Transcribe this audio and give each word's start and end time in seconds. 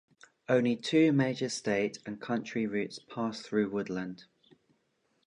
Only 0.49 0.77
two 0.77 1.11
major 1.13 1.47
state 1.47 1.99
and 2.07 2.19
county 2.19 2.65
routes 2.65 2.97
pass 2.97 3.41
through 3.43 3.69
Woodland. 3.69 4.23